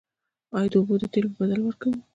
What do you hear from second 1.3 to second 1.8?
په بدل کې